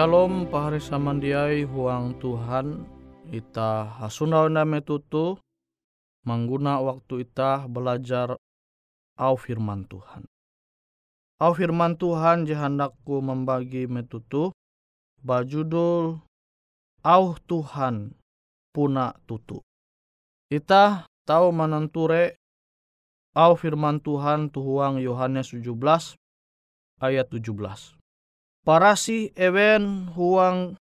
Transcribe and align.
Shalom 0.00 0.48
pahari 0.48 0.80
samandiai 0.80 1.68
huang 1.68 2.16
Tuhan 2.16 2.88
ita 3.36 3.84
hasuna 4.00 4.48
name 4.48 4.80
tutu 4.80 5.36
mengguna 6.24 6.80
waktu 6.80 7.28
ita 7.28 7.68
belajar 7.68 8.32
au 9.20 9.36
firman 9.36 9.84
Tuhan. 9.84 10.24
Au 11.36 11.52
firman 11.52 12.00
Tuhan 12.00 12.48
jahandakku 12.48 13.20
membagi 13.20 13.84
metutu 13.84 14.56
bajudul 15.20 16.24
au 17.04 17.24
Tuhan 17.44 18.16
puna 18.72 19.12
tutu. 19.28 19.60
Ita 20.48 21.04
tahu 21.28 21.52
menenture 21.52 22.40
au 23.36 23.52
firman 23.52 24.00
Tuhan 24.00 24.48
tuhuang 24.48 24.96
Yohanes 25.04 25.52
17 25.52 26.16
ayat 27.04 27.28
17. 27.28 27.99
Parasi 28.60 29.32
ewen 29.40 30.12
huang 30.12 30.76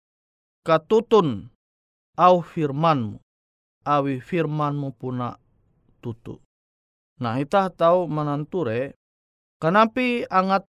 katutun 0.66 1.46
au 2.18 2.42
firmanmu 2.42 3.22
awi 3.86 4.18
firmanmu 4.18 4.98
puna 4.98 5.38
tutu. 6.02 6.42
Nah 7.22 7.38
itah 7.38 7.70
tahu 7.70 8.10
menanture 8.10 8.98
kanapi 9.62 10.26
angat 10.26 10.66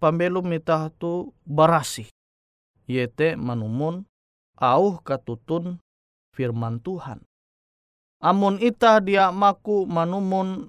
pambelum 0.00 0.52
itah 0.52 0.92
tu 1.00 1.32
barasi. 1.48 2.12
Yete 2.84 3.40
manumun 3.40 4.04
au 4.60 5.00
katutun 5.00 5.80
firman 6.36 6.76
Tuhan. 6.84 7.24
Amun 8.20 8.60
itah 8.60 9.00
dia 9.00 9.32
maku 9.32 9.88
manumun 9.88 10.68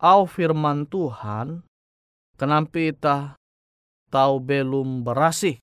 au 0.00 0.20
firman 0.24 0.88
Tuhan, 0.88 1.60
kenapa 2.40 2.80
kita 2.80 3.16
tahu 4.12 4.44
belum 4.44 5.08
berasih 5.08 5.56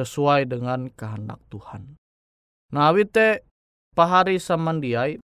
sesuai 0.00 0.48
dengan 0.48 0.88
kehendak 0.88 1.44
Tuhan. 1.52 2.00
Nah, 2.72 2.88
wite 2.96 3.44
pahari 3.92 4.40
samandiai, 4.40 5.20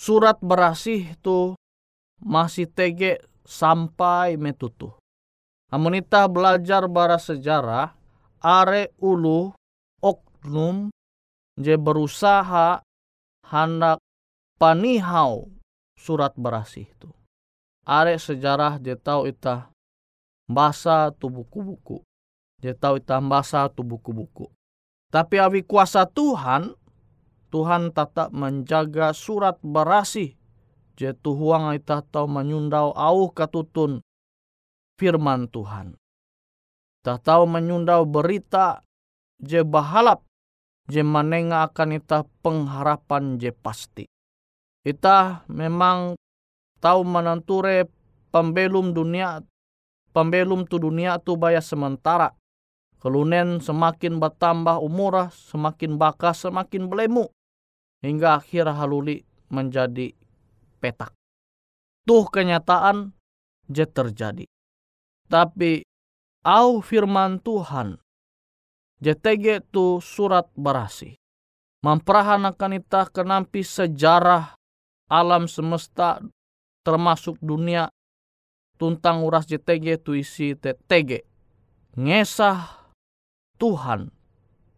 surat 0.00 0.40
berasih 0.40 1.12
tu 1.20 1.52
masih 2.24 2.64
tege 2.64 3.20
sampai 3.44 4.40
metutu. 4.40 4.96
Namun 5.68 6.00
kita 6.00 6.30
belajar 6.30 6.88
bara 6.88 7.20
sejarah, 7.20 7.92
are 8.44 8.92
ulu 9.00 9.52
oknum 10.04 10.92
je 11.56 11.74
berusaha 11.80 12.84
hendak 13.48 14.00
panihau 14.60 15.48
surat 15.96 16.36
berasih 16.36 16.84
itu 16.84 17.08
are 17.88 18.12
sejarah 18.20 18.76
dia 18.76 19.00
tahu 19.00 19.32
ita 19.32 19.72
basa 20.48 21.12
tu 21.16 21.32
buku-buku. 21.32 22.04
Dia 22.60 22.72
tahu 22.72 23.00
ita 23.00 23.20
basa 23.20 23.68
tu 23.68 23.84
buku-buku. 23.84 24.48
Tapi 25.12 25.36
awi 25.38 25.62
kuasa 25.62 26.08
Tuhan, 26.08 26.74
Tuhan 27.54 27.94
tetap 27.94 28.34
menjaga 28.34 29.14
surat 29.14 29.60
berasi. 29.62 30.34
Je 30.94 31.10
tuhuang 31.10 31.74
ita 31.74 32.02
tahu 32.06 32.26
menyundau 32.30 32.94
au 32.94 33.30
katutun 33.30 34.02
firman 34.98 35.50
Tuhan. 35.50 35.98
Tak 37.02 37.26
tahu 37.26 37.44
menyundau 37.50 38.06
berita 38.06 38.80
je 39.42 39.60
bahalap 39.66 40.22
je 40.88 41.02
manenga 41.02 41.68
akan 41.68 41.98
ita 41.98 42.24
pengharapan 42.40 43.36
je 43.42 43.50
pasti. 43.52 44.04
Ita 44.84 45.48
memang 45.48 46.14
tahu 46.78 47.00
menanture 47.02 47.88
pembelum 48.28 48.92
dunia 48.92 49.40
pembelum 50.14 50.64
tu 50.70 50.78
dunia 50.78 51.18
tu 51.18 51.34
baya 51.34 51.58
sementara. 51.58 52.30
Kelunen 53.02 53.60
semakin 53.60 54.16
bertambah 54.16 54.80
umurah 54.80 55.28
semakin 55.28 56.00
bakas 56.00 56.48
semakin 56.48 56.88
belemu 56.88 57.28
hingga 58.00 58.40
akhir 58.40 58.64
haluli 58.72 59.20
menjadi 59.52 60.16
petak. 60.80 61.12
Tuh 62.08 62.24
kenyataan 62.24 63.12
je 63.68 63.84
terjadi. 63.84 64.48
Tapi 65.28 65.84
au 66.48 66.80
firman 66.80 67.44
Tuhan 67.44 68.00
JTG 69.04 69.68
tu 69.68 70.00
surat 70.00 70.48
berasi. 70.56 71.12
Memperahanakan 71.84 72.80
itah 72.80 73.12
kenampi 73.12 73.60
sejarah 73.60 74.56
alam 75.12 75.44
semesta 75.44 76.24
termasuk 76.80 77.36
dunia 77.44 77.92
tuntang 78.84 79.24
uras 79.24 79.48
JTG 79.48 80.04
tu 80.04 80.12
isi 80.12 80.52
TTG. 80.52 81.24
Ngesah 81.96 82.92
Tuhan 83.56 84.12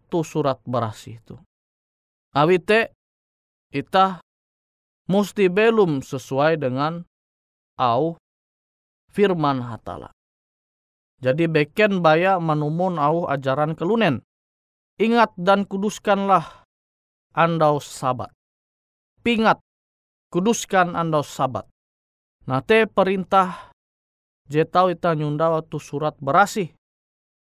tu 0.06 0.23
surat 0.23 0.62
berasi 0.62 1.19
itu. 1.19 1.35
Awite 2.31 2.94
ita 3.75 4.23
musti 5.11 5.50
belum 5.50 6.06
sesuai 6.06 6.62
dengan 6.62 7.03
au 7.82 8.14
firman 9.11 9.67
hatala. 9.67 10.14
Jadi 11.19 11.50
beken 11.50 11.99
baya 11.99 12.38
menumun 12.38 13.02
au 13.02 13.26
ajaran 13.26 13.75
kelunen. 13.75 14.23
Ingat 15.02 15.35
dan 15.35 15.67
kuduskanlah 15.67 16.62
andau 17.35 17.82
sabat. 17.82 18.31
Pingat, 19.26 19.59
kuduskan 20.31 20.94
andau 20.94 21.26
sabat. 21.26 21.67
Nah 22.47 22.62
te 22.62 22.87
perintah 22.87 23.75
je 24.47 24.63
tau 24.67 24.91
ita 24.91 25.15
nyunda 25.15 25.51
waktu 25.51 25.77
surat 25.79 26.15
berasih. 26.19 26.71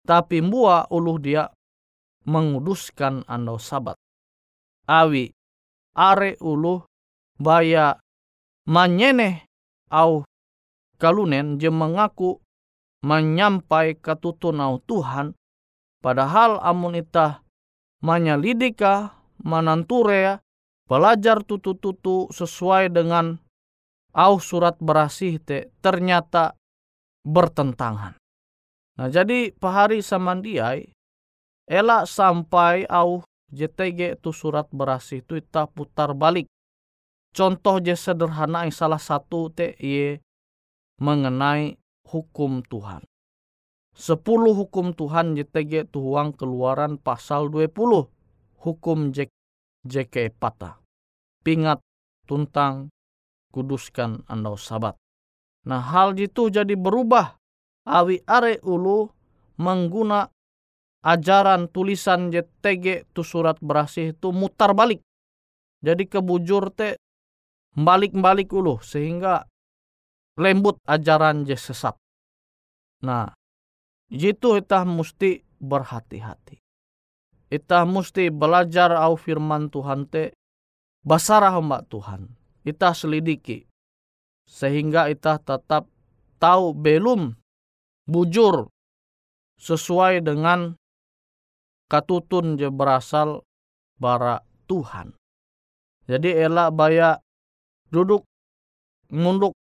Tapi 0.07 0.39
mbua 0.39 0.87
uluh 0.91 1.19
dia 1.19 1.51
menguduskan 2.27 3.27
andau 3.27 3.59
sabat. 3.59 3.99
Awi 4.87 5.35
are 5.99 6.39
uluh 6.39 6.87
baya 7.39 7.99
manyene 8.71 9.51
au 9.91 10.23
kalunen 10.99 11.59
je 11.59 11.71
mengaku 11.71 12.39
menyampai 13.05 13.99
katutun 13.99 14.59
au 14.59 14.83
Tuhan 14.83 15.37
padahal 16.03 16.59
amun 16.63 16.99
ita 16.99 17.45
manyalidika 18.03 19.15
mananture 19.43 20.43
belajar 20.87 21.43
tutu-tutu 21.43 22.31
sesuai 22.33 22.91
dengan 22.91 23.39
au 24.17 24.41
surat 24.41 24.79
berasih 24.81 25.39
te 25.43 25.71
ternyata 25.85 26.57
bertentangan. 27.27 28.15
Nah 28.97 29.09
jadi 29.11 29.51
pahari 29.59 30.01
samandiai 30.01 30.95
elak 31.67 32.07
sampai 32.07 32.87
au 32.87 33.27
JTG 33.51 34.19
itu 34.23 34.31
surat 34.31 34.71
berasih 34.71 35.27
itu 35.27 35.43
kita 35.43 35.67
putar 35.67 36.15
balik. 36.15 36.47
Contoh 37.35 37.83
je 37.83 37.93
sederhana 37.99 38.65
yang 38.65 38.73
salah 38.73 39.03
satu 39.03 39.53
te 39.53 39.77
ye 39.77 40.23
mengenai 41.03 41.77
hukum 42.09 42.65
Tuhan. 42.65 43.05
Sepuluh 43.93 44.57
hukum 44.57 44.97
Tuhan 44.97 45.37
JTG 45.37 45.93
tuang 45.93 46.33
keluaran 46.33 46.97
pasal 46.97 47.49
20 47.53 48.09
hukum 48.61 48.99
JK 49.85 50.37
Pata. 50.37 50.81
Pingat 51.41 51.81
tuntang 52.29 52.93
kuduskan 53.53 54.25
andau 54.29 54.57
sabat. 54.61 54.97
Nah 55.67 55.83
hal 55.83 56.15
itu 56.17 56.49
jadi 56.49 56.75
berubah. 56.79 57.37
Awi 57.87 58.23
are 58.27 58.59
ulu 58.67 59.11
mengguna 59.63 60.27
ajaran 61.07 61.71
tulisan 61.71 62.35
JTG 62.35 63.11
tu 63.15 63.23
surat 63.23 63.59
berasih 63.63 64.15
itu 64.15 64.35
mutar 64.35 64.75
balik. 64.75 65.03
Jadi 65.83 66.11
kebujur 66.11 66.75
te 66.75 66.99
balik-balik 67.79 68.51
ulu 68.51 68.83
sehingga 68.83 69.47
lembut 70.39 70.83
ajaran 70.87 71.47
je 71.47 71.55
sesat. 71.55 71.95
Nah, 73.07 73.31
itu 74.11 74.59
kita 74.59 74.83
mesti 74.83 75.47
berhati-hati. 75.63 76.59
Kita 77.47 77.87
mesti 77.87 78.35
belajar 78.35 78.91
au 78.99 79.15
firman 79.15 79.71
Tuhan 79.71 80.11
te 80.11 80.35
basarah 81.07 81.55
mbak 81.63 81.87
Tuhan 81.87 82.27
kita 82.67 82.91
selidiki 82.91 83.63
sehingga 84.47 85.11
kita 85.11 85.43
tetap 85.43 85.91
tahu 86.39 86.73
belum 86.73 87.35
bujur 88.07 88.71
sesuai 89.59 90.23
dengan 90.23 90.79
katutun 91.91 92.57
je 92.59 92.71
berasal 92.71 93.43
bara 93.99 94.43
Tuhan. 94.71 95.15
Jadi 96.07 96.31
elak 96.39 96.71
baya 96.75 97.19
duduk 97.91 98.23
ngunduk 99.11 99.55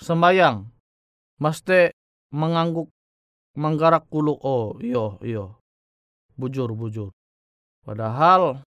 sembayang 0.00 0.68
mesti 1.40 1.92
mengangguk 2.34 2.88
menggarak 3.54 4.04
kulu 4.10 4.34
oh 4.34 4.76
iyo 4.82 5.16
iyo 5.22 5.56
bujur 6.34 6.74
bujur 6.74 7.08
padahal 7.86 8.66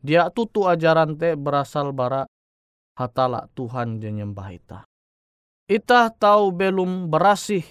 dia 0.00 0.32
tutu 0.32 0.64
ajaran 0.64 1.20
te 1.20 1.36
berasal 1.36 1.92
bara 1.92 2.24
hatala 2.94 3.50
Tuhan 3.54 3.98
nyembah 3.98 4.48
ita. 4.54 4.80
Ita 5.66 6.12
tahu 6.12 6.52
belum 6.54 7.08
berasih, 7.08 7.64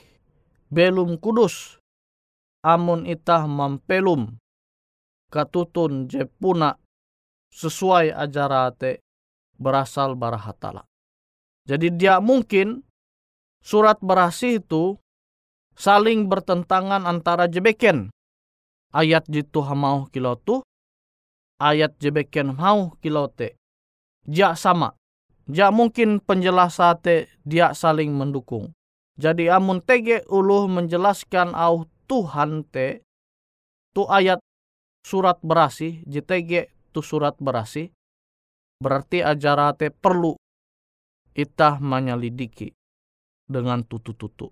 belum 0.73 1.21
kudus, 1.21 1.77
amun 2.63 3.05
ita 3.05 3.45
mampelum 3.45 4.39
katutun 5.33 6.05
je 6.09 6.25
puna 6.25 6.77
sesuai 7.53 8.13
ajarate 8.13 9.01
berasal 9.57 10.17
bara 10.17 10.37
hatala. 10.37 10.85
Jadi 11.69 11.93
dia 11.93 12.17
mungkin 12.19 12.83
surat 13.61 14.01
berasih 14.01 14.61
itu 14.61 14.97
saling 15.77 16.27
bertentangan 16.27 17.05
antara 17.05 17.45
jebeken. 17.49 18.09
Ayat 18.93 19.25
jitu 19.25 19.65
hamau 19.65 20.05
kilotu, 20.13 20.61
ayat 21.57 21.97
jebeken 21.97 22.53
mau 22.53 22.93
kilote. 23.01 23.57
Ja 24.29 24.53
sama 24.53 24.93
Ja 25.51 25.75
mungkin 25.75 26.23
penjelasan 26.23 27.03
dia 27.43 27.75
saling 27.75 28.15
mendukung. 28.15 28.71
Jadi 29.19 29.51
amun 29.51 29.83
tege 29.83 30.23
uluh 30.31 30.65
menjelaskan 30.71 31.53
au 31.53 31.85
Tuhan 32.07 32.65
te 32.65 33.03
tu 33.93 34.07
ayat 34.09 34.41
surat 35.05 35.37
berasi 35.43 36.01
JTG 36.09 36.71
tu 36.95 37.05
surat 37.05 37.37
berasi 37.37 37.93
berarti 38.81 39.21
ajarate 39.21 39.93
perlu 39.93 40.33
itah 41.37 41.77
menyelidiki 41.77 42.73
dengan 43.45 43.85
tutu-tutu. 43.85 44.49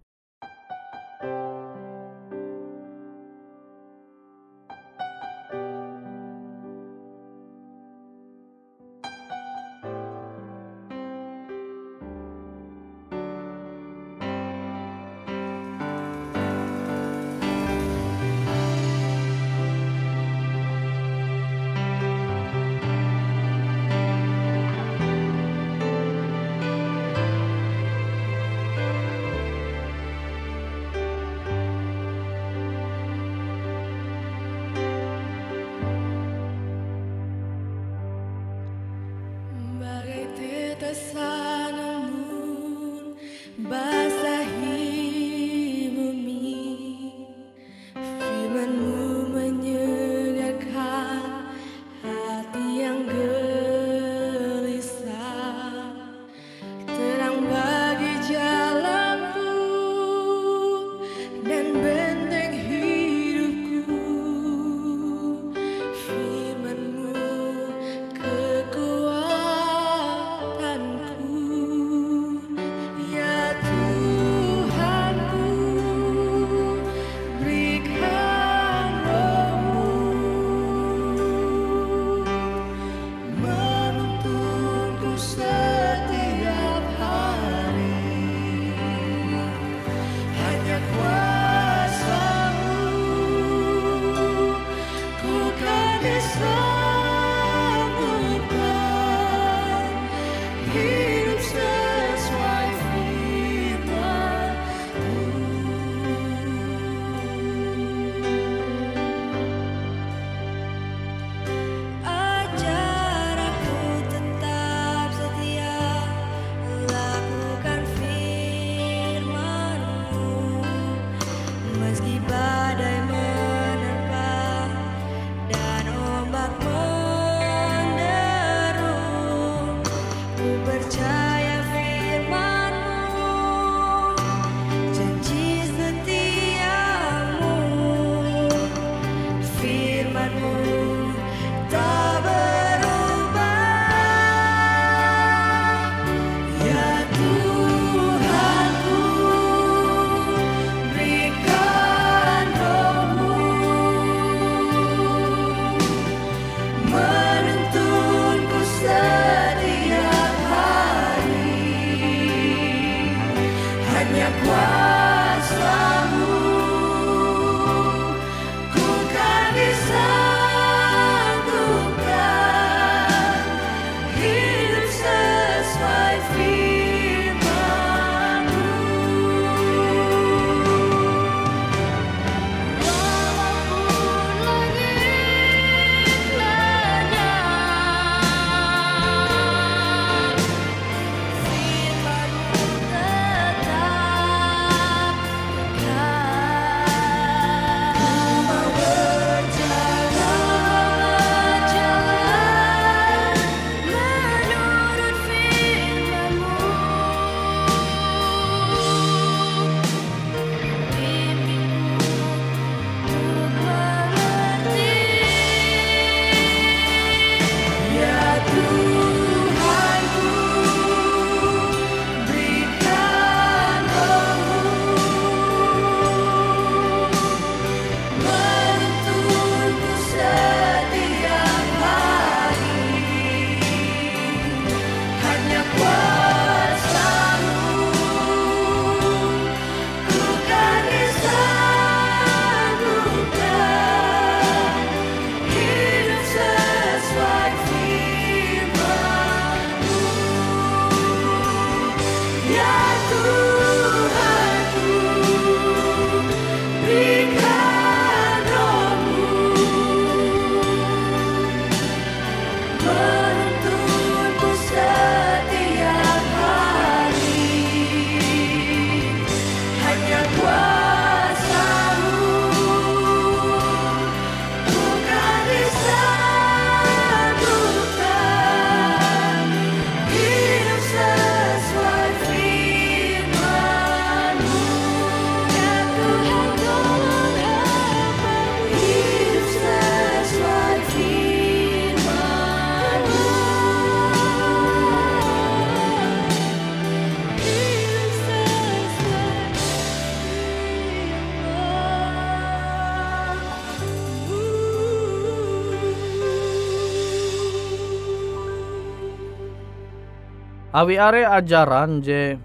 Awi 310.71 310.95
are 310.95 311.27
ajaran 311.27 311.99
je 311.99 312.39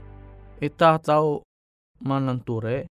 ita 0.59 0.99
tahu 0.99 1.47
menenture 2.03 2.91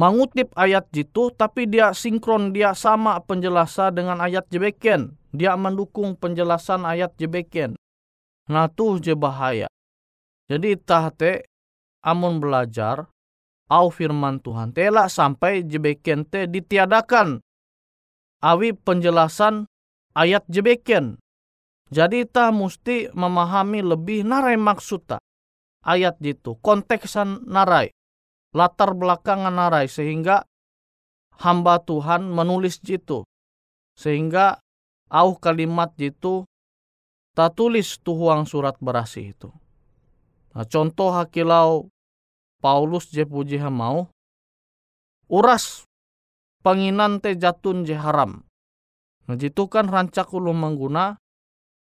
mengutip 0.00 0.48
ayat 0.56 0.88
jitu 0.96 1.28
tapi 1.36 1.68
dia 1.68 1.92
sinkron 1.92 2.56
dia 2.56 2.72
sama 2.72 3.20
penjelasan 3.20 3.92
dengan 3.92 4.16
ayat 4.16 4.48
jebeken 4.48 5.12
dia 5.28 5.52
mendukung 5.60 6.16
penjelasan 6.16 6.88
ayat 6.88 7.12
jebeken 7.20 7.76
nah 8.48 8.64
tuh 8.72 8.96
je 8.96 9.12
bahaya. 9.12 9.68
Jadi 10.48 10.72
itah 10.72 11.12
te 11.12 11.44
amun 12.00 12.40
belajar 12.40 13.12
au 13.68 13.92
firman 13.92 14.40
Tuhan 14.40 14.72
tela 14.72 15.12
sampai 15.12 15.68
jebeken 15.68 16.24
te 16.24 16.48
ditiadakan. 16.48 17.44
Awi 18.40 18.72
penjelasan 18.72 19.68
ayat 20.16 20.48
jebeken 20.48 21.20
jadi 21.86 22.26
kita 22.26 22.50
mesti 22.50 23.14
memahami 23.14 23.78
lebih 23.86 24.26
narai 24.26 24.58
maksud 24.58 25.06
tak 25.06 25.22
ayat 25.86 26.18
itu, 26.18 26.58
konteksan 26.58 27.46
narai, 27.46 27.94
latar 28.50 28.90
belakangan 28.98 29.54
narai 29.54 29.86
sehingga 29.86 30.42
hamba 31.38 31.78
Tuhan 31.78 32.26
menulis 32.26 32.82
jitu. 32.82 33.22
Sehingga 33.96 34.60
au 35.08 35.38
kalimat 35.38 35.94
jitu 35.94 36.44
tak 37.38 37.54
tulis 37.54 38.02
tuhuang 38.02 38.44
surat 38.44 38.74
berasi 38.82 39.32
itu. 39.32 39.48
Nah, 40.52 40.66
contoh 40.66 41.14
hakilau 41.14 41.88
Paulus 42.60 43.12
je 43.12 43.22
puji 43.28 43.60
mau 43.68 44.08
uras 45.28 45.84
penginan 46.64 47.22
te 47.22 47.36
jatun 47.36 47.84
je 47.86 47.94
haram. 47.94 48.42
Nah, 49.28 49.36
jitu 49.38 49.68
kan 49.68 49.86
rancak 49.86 50.32
ulu 50.32 50.50
mengguna 50.50 51.20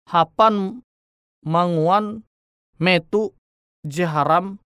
hapan 0.10 0.82
manguan 1.46 2.26
metu 2.82 3.34
je 3.86 4.06
haram 4.06 4.62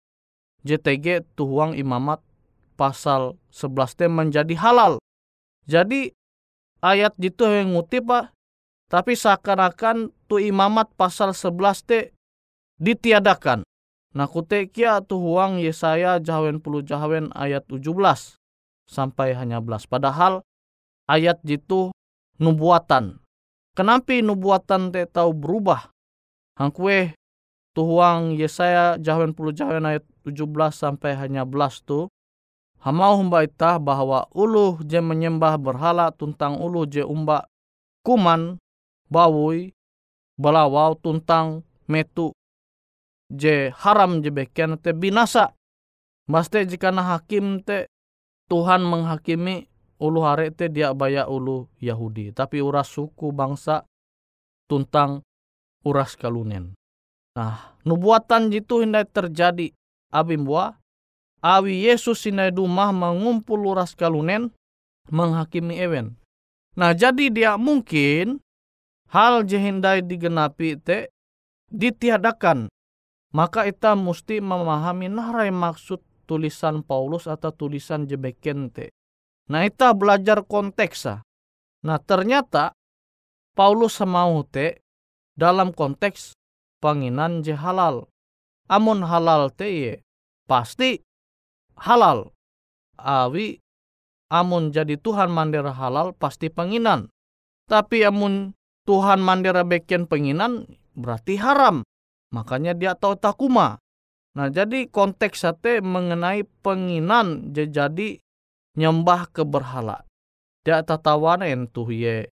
JTG 0.67 1.25
tuhuang 1.35 1.75
imamat 1.75 2.21
pasal 2.77 3.37
11 3.53 3.97
t 3.97 4.01
menjadi 4.09 4.55
halal. 4.57 5.01
Jadi 5.69 6.13
ayat 6.81 7.17
itu 7.21 7.45
yang 7.45 7.77
ngutip 7.77 8.09
pak, 8.09 8.33
tapi 8.89 9.17
seakan-akan 9.17 10.13
tu 10.29 10.41
imamat 10.41 10.89
pasal 10.97 11.33
11 11.37 11.87
t 11.89 11.91
ditiadakan. 12.81 13.65
Nah 14.11 14.27
kutekia 14.27 14.99
tuhuang 15.05 15.63
Yesaya 15.63 16.19
jahawen 16.19 16.59
puluh 16.59 16.83
jahawen 16.83 17.31
ayat 17.37 17.63
17 17.71 17.95
sampai 18.91 19.39
hanya 19.39 19.63
belas. 19.63 19.87
Padahal 19.87 20.43
ayat 21.07 21.39
itu 21.47 21.95
nubuatan. 22.43 23.20
Kenapa 23.81 24.13
nubuatan 24.13 24.93
te 24.93 25.09
tahu 25.09 25.33
berubah? 25.33 25.89
Hangkue 26.61 27.17
tuhuang 27.73 28.37
Yesaya 28.37 29.01
jawen 29.01 29.33
puluh 29.33 29.57
jawen 29.57 29.89
ayat 29.89 30.05
17 30.29 30.53
sampai 30.69 31.17
hanya 31.17 31.49
belas 31.49 31.81
tu. 31.81 32.13
Hamau 32.85 33.17
humba 33.17 33.41
itah 33.41 33.81
bahwa 33.81 34.29
ulu 34.37 34.85
je 34.85 35.01
menyembah 35.01 35.57
berhala 35.57 36.13
tuntang 36.13 36.61
ulu 36.61 36.85
je 36.85 37.01
umba 37.01 37.49
kuman 38.05 38.61
bawui 39.09 39.73
balawau 40.37 40.93
tuntang 41.01 41.65
metu 41.89 42.37
je 43.33 43.73
haram 43.81 44.21
je 44.21 44.29
beken 44.29 44.77
te 44.77 44.93
binasa. 44.93 45.57
Baste 46.29 46.69
jika 46.69 46.93
na 46.93 47.17
hakim 47.17 47.65
te 47.65 47.89
Tuhan 48.53 48.85
menghakimi 48.85 49.70
ulu 50.01 50.25
hare 50.25 50.49
te 50.51 50.73
dia 50.73 50.97
baya 50.97 51.29
ulu 51.29 51.69
Yahudi. 51.79 52.33
Tapi 52.33 52.65
uras 52.65 52.89
suku 52.89 53.31
bangsa 53.31 53.85
tuntang 54.67 55.21
uras 55.85 56.17
kalunen. 56.17 56.73
Nah, 57.37 57.79
nubuatan 57.87 58.51
jitu 58.51 58.83
hindai 58.83 59.07
terjadi 59.07 59.71
abim 60.11 60.43
buah. 60.49 60.75
Awi 61.41 61.89
Yesus 61.89 62.21
hindai 62.29 62.53
dumah 62.53 62.93
mengumpul 62.93 63.65
uras 63.65 63.97
kalunen 63.97 64.53
menghakimi 65.09 65.81
ewen. 65.81 66.21
Nah, 66.77 66.93
jadi 66.93 67.33
dia 67.33 67.53
mungkin 67.57 68.45
hal 69.09 69.45
jehindai 69.49 70.05
digenapi 70.05 70.77
te 70.81 71.09
ditiadakan. 71.73 72.69
Maka 73.31 73.63
kita 73.71 73.95
mesti 73.95 74.43
memahami 74.43 75.07
narai 75.07 75.55
maksud 75.55 76.03
tulisan 76.27 76.83
Paulus 76.83 77.31
atau 77.31 77.55
tulisan 77.55 78.05
jebeken 78.05 78.75
te. 78.75 78.91
Nah, 79.51 79.67
kita 79.67 79.91
belajar 79.99 80.47
konteks. 80.47 81.11
Nah, 81.83 81.99
ternyata 81.99 82.79
Paulus 83.59 83.99
semau 83.99 84.47
te 84.47 84.87
dalam 85.35 85.75
konteks 85.75 86.39
panginan 86.79 87.43
je 87.43 87.59
halal. 87.59 88.07
Amun 88.71 89.03
halal 89.03 89.51
te 89.51 89.67
ye, 89.67 89.95
pasti 90.47 91.03
halal. 91.83 92.31
Awi 92.95 93.59
amun 94.31 94.71
jadi 94.71 94.95
Tuhan 94.95 95.35
mandera 95.35 95.75
halal 95.75 96.15
pasti 96.15 96.47
panginan. 96.47 97.11
Tapi 97.67 98.07
amun 98.07 98.55
Tuhan 98.87 99.19
mandera 99.19 99.67
beken 99.67 100.07
penginan 100.07 100.71
berarti 100.95 101.35
haram. 101.43 101.83
Makanya 102.31 102.79
dia 102.79 102.95
tahu 102.95 103.19
takuma. 103.19 103.83
Nah 104.39 104.47
jadi 104.47 104.87
konteks 104.87 105.43
sate 105.43 105.83
mengenai 105.83 106.47
penginan 106.63 107.51
jadi 107.51 108.23
nyembah 108.81 109.29
ke 109.29 109.45
berhala. 109.45 110.09
Dia 110.65 110.81
tatawana 110.81 111.45
en 111.45 111.69
tuh 111.69 111.93
ye 111.93 112.33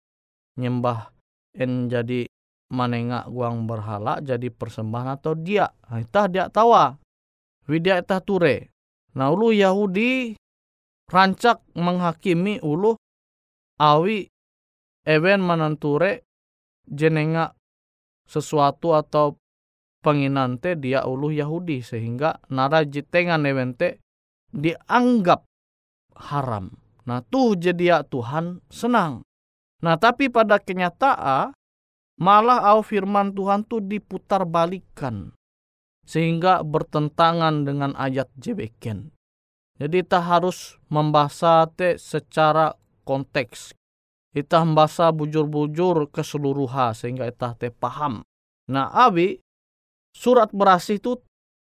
nyembah 0.61 1.09
en 1.57 1.89
jadi 1.89 2.29
manenga 2.69 3.25
guang 3.33 3.65
berhala 3.65 4.21
jadi 4.21 4.53
persembahan 4.53 5.17
atau 5.17 5.33
dia. 5.33 5.73
Nah, 5.89 6.05
itah 6.05 6.29
dia 6.29 6.53
tawa. 6.53 7.01
Widya 7.65 8.05
itah 8.05 8.21
ture. 8.21 8.69
Nah 9.17 9.33
ulu 9.33 9.57
Yahudi 9.57 10.37
rancak 11.09 11.65
menghakimi 11.73 12.61
ulu 12.61 12.99
awi 13.81 14.29
ewen 15.07 15.41
mananture 15.41 16.25
jenenga 16.85 17.57
sesuatu 18.29 18.93
atau 18.93 19.41
penginante 20.05 20.77
dia 20.77 21.09
ulu 21.09 21.33
Yahudi 21.33 21.81
sehingga 21.81 22.37
nara 22.53 22.85
jitengan 22.85 23.45
dianggap 24.53 25.41
haram. 26.19 26.75
Nah 27.05 27.21
tuh 27.21 27.59
jadi 27.59 27.85
ya 27.85 27.99
Tuhan 28.07 28.65
senang. 28.73 29.23
Nah 29.85 29.95
tapi 30.01 30.33
pada 30.33 30.57
kenyataan 30.57 31.53
malah 32.19 32.61
au 32.73 32.81
firman 32.81 33.35
Tuhan 33.35 33.67
tuh 33.67 33.83
diputar 33.83 34.47
balikan 34.47 35.35
sehingga 36.05 36.61
bertentangan 36.63 37.65
dengan 37.65 37.97
ayat 37.97 38.29
jebeken. 38.37 39.11
Jadi 39.75 40.07
kita 40.07 40.23
harus 40.23 40.79
membaca 40.87 41.67
te 41.67 41.99
secara 41.99 42.79
konteks. 43.03 43.75
Kita 44.31 44.63
membaca 44.63 45.11
bujur-bujur 45.11 46.11
keseluruhan 46.15 46.95
sehingga 46.95 47.27
kita 47.31 47.59
te 47.59 47.69
paham. 47.75 48.23
Nah, 48.71 48.91
abi 48.95 49.43
surat 50.15 50.55
berasih 50.55 51.03
itu 51.03 51.19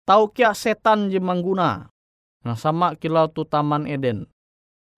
tahu 0.02 0.34
kia 0.34 0.50
setan 0.50 1.12
je 1.14 1.22
mengguna. 1.22 1.91
Nah, 2.42 2.58
sama 2.58 2.98
kilau 2.98 3.30
tu 3.30 3.46
Taman 3.46 3.86
Eden. 3.86 4.26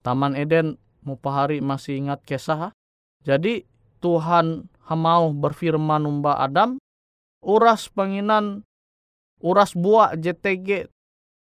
Taman 0.00 0.32
Eden 0.36 0.80
mau 1.04 1.20
hari 1.28 1.60
masih 1.60 2.00
ingat 2.00 2.24
kisah. 2.24 2.72
Jadi 3.24 3.64
Tuhan 4.00 4.68
hamau 4.84 5.32
berfirman 5.32 6.04
umba 6.04 6.40
Adam, 6.40 6.76
uras 7.40 7.88
penginan, 7.88 8.64
uras 9.40 9.72
buah 9.76 10.16
JTG 10.16 10.88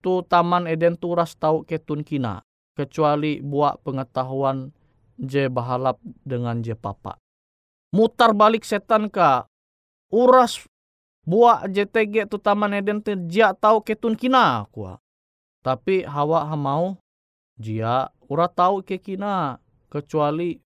tu 0.03 0.23
Taman 0.27 0.67
Eden 0.67 0.99
tu 0.99 1.15
uras 1.15 1.35
tahu 1.35 1.67
ketun 1.67 2.07
kina. 2.07 2.43
Kecuali 2.75 3.43
buah 3.43 3.79
pengetahuan 3.83 4.71
je 5.19 5.51
bahalap 5.51 5.99
dengan 6.23 6.63
je 6.63 6.73
papa. 6.79 7.19
Mutar 7.91 8.31
balik 8.31 8.63
setan 8.63 9.11
ka, 9.11 9.51
uras 10.15 10.63
buah 11.27 11.67
JTG 11.67 12.31
tu 12.31 12.39
Taman 12.39 12.79
Eden 12.79 13.03
tu 13.03 13.15
jia 13.27 13.55
tahu 13.55 13.83
ketun 13.83 14.15
kina 14.15 14.71
kuah. 14.71 15.03
Tapi 15.61 16.09
hawa 16.09 16.49
hamau 16.49 16.97
jia 17.61 18.09
ura 18.33 18.49
tahu 18.49 18.81
ke 18.81 18.97
kina 18.97 19.61
kecuali 19.93 20.57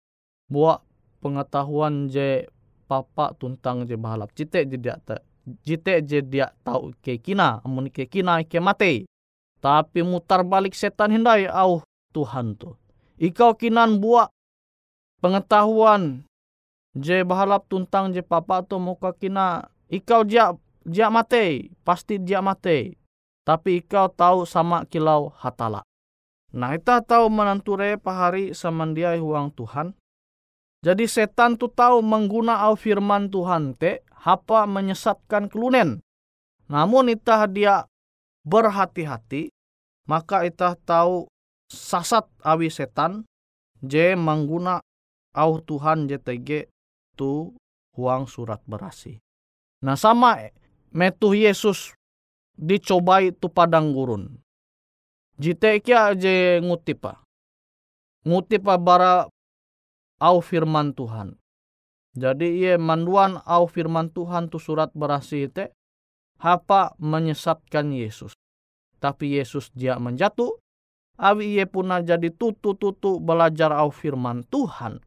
buat 0.47 0.79
pengetahuan 1.19 2.07
je 2.07 2.47
papa 2.87 3.35
tuntang 3.35 3.83
je 3.89 3.99
bahalap. 3.99 4.31
Cite 4.39 4.63
je 4.71 4.77
dia 4.79 4.95
ta 5.03 5.19
jite 5.67 5.99
je 6.07 6.23
dia 6.23 6.55
tahu 6.63 6.95
ke 7.03 7.19
kina 7.19 7.59
amun 7.67 7.91
ke 7.91 8.07
kina 8.07 8.39
ke 8.47 8.63
mate. 8.63 9.11
Tapi 9.59 10.05
mutar 10.07 10.47
balik 10.47 10.77
setan 10.77 11.11
hindai 11.11 11.51
au 11.51 11.83
Tuhan 12.15 12.55
tu. 12.55 12.77
Ikau 13.19 13.57
kinan 13.59 13.99
buat 13.99 14.31
pengetahuan 15.19 16.23
je 16.95 17.27
bahalap 17.27 17.67
tuntang 17.67 18.15
je 18.15 18.23
papa 18.23 18.63
tu 18.63 18.79
muka 18.79 19.11
kina 19.17 19.67
ikau 19.91 20.23
dia 20.23 20.55
dia 20.87 21.11
mate 21.11 21.75
pasti 21.83 22.21
dia 22.21 22.39
mate 22.45 22.95
tapi 23.45 23.85
ikau 23.85 24.09
tahu 24.09 24.49
sama 24.49 24.89
kilau 24.89 25.33
hatala 25.37 25.85
Nah, 26.55 26.71
kita 26.79 27.03
tahu 27.03 27.27
menanture 27.35 27.99
pahari 27.99 28.55
samandiai 28.55 29.19
huang 29.19 29.51
Tuhan. 29.59 29.91
Jadi 30.87 31.11
setan 31.11 31.59
tu 31.59 31.67
tahu 31.67 31.99
mengguna 31.99 32.63
au 32.63 32.79
firman 32.79 33.27
Tuhan 33.27 33.75
te, 33.75 34.07
hapa 34.15 34.63
menyesatkan 34.71 35.51
kelunen. 35.51 35.99
Namun 36.71 37.11
itah 37.11 37.51
dia 37.51 37.91
berhati-hati, 38.47 39.51
maka 40.07 40.47
itah 40.47 40.79
tahu 40.79 41.27
sasat 41.67 42.31
awi 42.47 42.71
setan, 42.71 43.27
je 43.83 44.15
mengguna 44.15 44.79
au 45.35 45.59
Tuhan 45.59 46.07
JTG 46.07 46.71
tu 47.19 47.51
huang 47.99 48.31
surat 48.31 48.63
berasi. 48.63 49.19
Nah 49.83 49.99
sama 49.99 50.39
metu 50.95 51.35
Yesus 51.35 51.99
dicobai 52.55 53.35
tu 53.35 53.51
padang 53.51 53.91
gurun. 53.91 54.31
Jite 55.35 55.83
kia 55.83 56.15
je 56.15 56.63
ngutip 56.63 57.03
pa. 57.03 57.23
Ngutip 58.23 58.63
pa 58.63 58.79
bara 58.79 59.27
au 60.23 60.39
firman 60.39 60.95
Tuhan. 60.95 61.35
Jadi 62.15 62.63
ia 62.63 62.79
manduan 62.79 63.43
au 63.43 63.67
firman 63.67 64.07
Tuhan 64.15 64.47
tu 64.47 64.63
surat 64.63 64.95
berasi 64.95 65.51
itu 65.51 65.67
hapa 66.39 66.95
menyesatkan 67.03 67.91
Yesus. 67.91 68.39
Tapi 69.03 69.37
Yesus 69.37 69.75
dia 69.75 69.99
menjatuh, 69.99 70.55
awi 71.19 71.59
ia 71.59 71.67
puna 71.67 72.01
jadi 72.01 72.31
tutu-tutu 72.31 73.19
belajar 73.19 73.75
au 73.75 73.91
firman 73.91 74.47
Tuhan. 74.47 75.03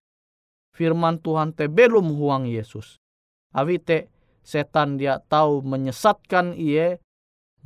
Firman 0.76 1.24
Tuhan 1.24 1.56
te 1.56 1.72
belum 1.72 2.12
huang 2.12 2.46
Yesus. 2.46 3.00
Awi 3.56 3.80
te 3.80 4.12
setan 4.44 5.00
dia 5.00 5.24
tahu 5.32 5.64
menyesatkan 5.64 6.54
ia 6.54 7.00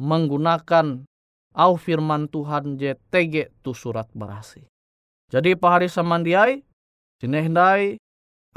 menggunakan 0.02 1.06
au 1.54 1.74
firman 1.78 2.26
Tuhan 2.26 2.82
je 2.82 2.98
tege 3.14 3.54
tu 3.62 3.78
surat 3.78 4.10
berasi. 4.18 4.66
Jadi 5.30 5.54
pahari 5.54 5.88
samandiai, 5.88 6.66
sinehdai 7.22 8.02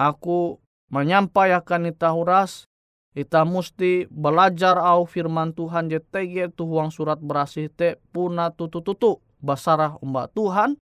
aku 0.00 0.56
menyampaikan 0.88 1.84
ita 1.84 2.10
huras, 2.16 2.64
ita 3.12 3.44
musti 3.44 4.08
belajar 4.08 4.80
au 4.80 5.04
firman 5.04 5.52
Tuhan 5.52 5.92
je 5.92 6.00
tege 6.00 6.48
tu 6.48 6.64
huang 6.64 6.88
surat 6.88 7.20
berasi 7.20 7.68
te 7.68 8.00
puna 8.10 8.48
tutu-tutu 8.48 9.20
basarah 9.44 10.00
umba 10.00 10.32
Tuhan, 10.32 10.80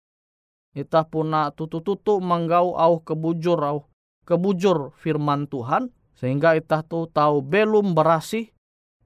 ita 0.72 1.04
puna 1.04 1.52
tutu-tutu 1.52 2.24
menggau 2.24 2.80
au 2.80 3.04
kebujur 3.04 3.60
au 3.60 3.86
kebujur 4.24 4.96
firman 4.96 5.46
Tuhan, 5.52 5.91
sehingga 6.15 6.56
ita 6.56 6.80
tu 6.82 7.12
tahu 7.12 7.44
belum 7.44 7.91
berasi 7.91 8.55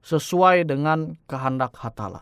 sesuai 0.02 0.68
dengan 0.68 1.16
kehendak 1.28 1.76
hatala. 1.76 2.20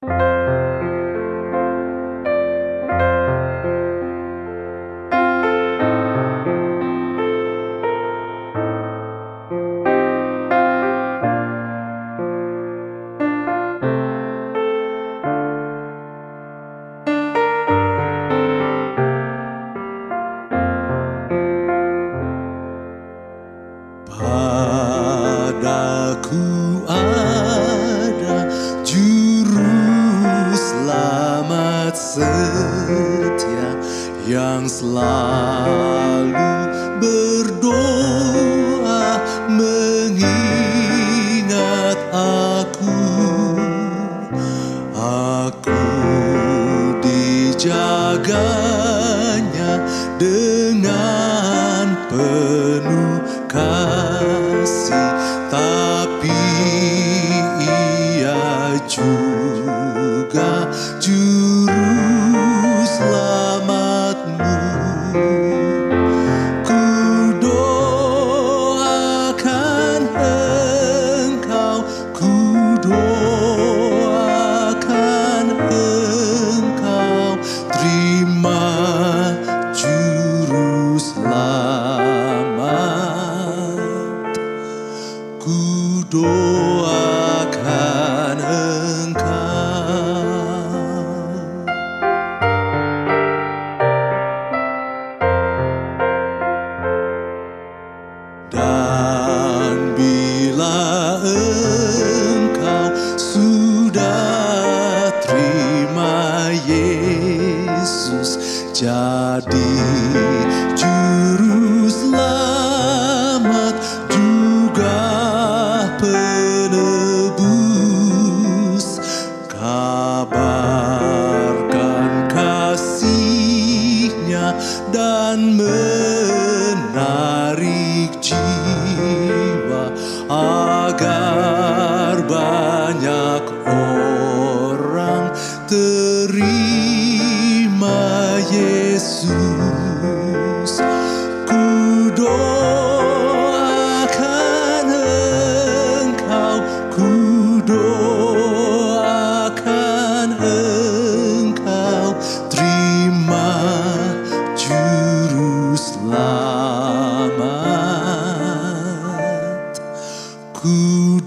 menjaganya 48.09 49.85
dengan 50.17 51.85
penuh 52.09 52.58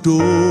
door. 0.03 0.50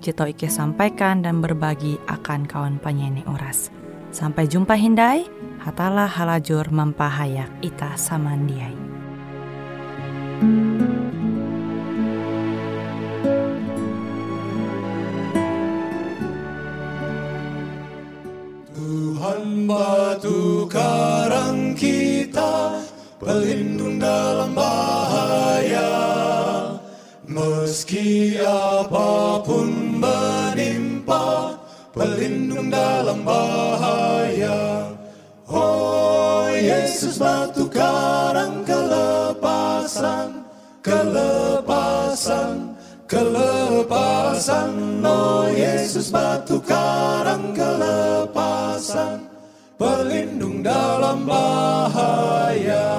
jito 0.00 0.24
Ike 0.28 0.48
sampaikan 0.50 1.24
dan 1.24 1.40
berbagi 1.40 1.96
akan 2.06 2.44
kawan 2.46 2.76
penyanyi 2.80 3.22
Uras. 3.26 3.70
Sampai 4.14 4.48
jumpa 4.48 4.72
Hindai, 4.78 5.28
hatalah 5.60 6.08
halajur 6.08 6.72
mempahayak 6.72 7.52
ita 7.60 7.98
samandiai. 8.00 8.72
Tuhan 18.72 19.68
batu 19.68 20.64
karang 20.70 21.76
kita, 21.76 22.80
pelindung 23.20 24.00
dalam 24.00 24.56
bahaya. 24.56 25.92
Meski 27.26 28.38
apa 28.40 29.44
pun 29.44 29.85
menimpa, 31.06 31.54
pelindung 31.94 32.66
dalam 32.70 33.22
bahaya. 33.22 34.90
Oh 35.46 36.50
Yesus 36.50 37.22
batu 37.22 37.70
karang 37.70 38.66
kelepasan, 38.66 40.42
kelepasan, 40.82 42.74
kelepasan. 43.06 44.74
Oh 45.06 45.46
Yesus 45.46 46.10
batu 46.10 46.58
karang 46.66 47.54
kelepasan, 47.54 49.30
pelindung 49.78 50.66
dalam 50.66 51.22
bahaya. 51.22 52.90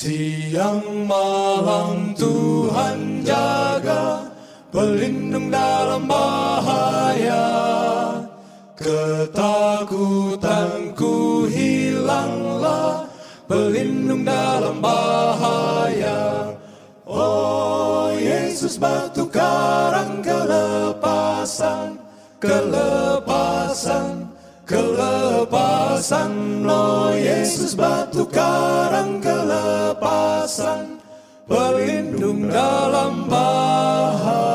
Siang 0.00 1.04
malam 1.04 2.16
Tuhan 2.16 3.20
jaga, 3.20 4.29
pelindung 4.70 5.50
dalam 5.50 6.06
bahaya. 6.06 7.46
Ketakutanku 8.80 10.24
hilanglah, 11.50 13.04
pelindung 13.44 14.24
dalam 14.24 14.80
bahaya. 14.80 16.56
Oh 17.04 18.08
Yesus 18.14 18.80
batu 18.80 19.28
karang 19.28 20.24
kelepasan, 20.24 22.00
kelepasan, 22.40 24.32
kelepasan. 24.64 26.32
Oh 26.64 27.12
Yesus 27.12 27.76
batu 27.76 28.24
karang 28.32 29.20
kelepasan, 29.20 30.96
pelindung 31.44 32.48
dalam 32.48 33.28
bahaya. 33.28 34.49